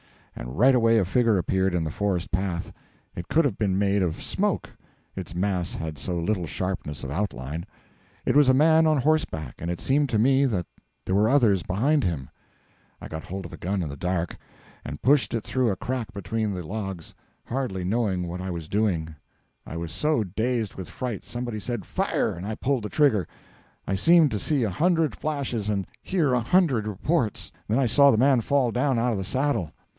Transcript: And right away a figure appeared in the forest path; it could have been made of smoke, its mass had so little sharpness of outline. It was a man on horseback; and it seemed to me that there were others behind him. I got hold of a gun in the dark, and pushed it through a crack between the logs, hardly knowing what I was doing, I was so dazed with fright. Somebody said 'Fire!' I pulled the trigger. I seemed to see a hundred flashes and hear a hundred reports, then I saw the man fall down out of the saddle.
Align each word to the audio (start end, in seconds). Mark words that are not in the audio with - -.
And 0.35 0.57
right 0.57 0.73
away 0.73 0.97
a 0.97 1.05
figure 1.05 1.37
appeared 1.37 1.75
in 1.75 1.83
the 1.83 1.91
forest 1.91 2.31
path; 2.31 2.71
it 3.15 3.27
could 3.27 3.45
have 3.45 3.59
been 3.59 3.77
made 3.77 4.01
of 4.01 4.23
smoke, 4.23 4.71
its 5.15 5.35
mass 5.35 5.75
had 5.75 5.99
so 5.99 6.17
little 6.17 6.47
sharpness 6.47 7.03
of 7.03 7.11
outline. 7.11 7.67
It 8.25 8.35
was 8.35 8.49
a 8.49 8.53
man 8.53 8.87
on 8.87 8.97
horseback; 9.01 9.55
and 9.59 9.69
it 9.69 9.79
seemed 9.79 10.09
to 10.09 10.17
me 10.17 10.45
that 10.45 10.65
there 11.05 11.13
were 11.13 11.29
others 11.29 11.61
behind 11.61 12.03
him. 12.03 12.31
I 12.99 13.07
got 13.07 13.25
hold 13.25 13.45
of 13.45 13.53
a 13.53 13.57
gun 13.57 13.83
in 13.83 13.89
the 13.89 13.97
dark, 13.97 14.35
and 14.83 15.01
pushed 15.03 15.35
it 15.35 15.43
through 15.43 15.69
a 15.69 15.75
crack 15.75 16.11
between 16.13 16.51
the 16.53 16.65
logs, 16.65 17.13
hardly 17.45 17.83
knowing 17.83 18.27
what 18.27 18.41
I 18.41 18.49
was 18.49 18.67
doing, 18.67 19.13
I 19.67 19.77
was 19.77 19.91
so 19.91 20.23
dazed 20.23 20.73
with 20.73 20.89
fright. 20.89 21.23
Somebody 21.25 21.59
said 21.59 21.85
'Fire!' 21.85 22.39
I 22.43 22.55
pulled 22.55 22.83
the 22.83 22.89
trigger. 22.89 23.27
I 23.85 23.93
seemed 23.93 24.31
to 24.31 24.39
see 24.39 24.63
a 24.63 24.71
hundred 24.71 25.15
flashes 25.15 25.69
and 25.69 25.85
hear 26.01 26.33
a 26.33 26.39
hundred 26.41 26.87
reports, 26.87 27.51
then 27.67 27.77
I 27.77 27.85
saw 27.85 28.09
the 28.09 28.17
man 28.17 28.41
fall 28.41 28.71
down 28.71 28.97
out 28.97 29.11
of 29.11 29.19
the 29.19 29.23
saddle. 29.23 29.71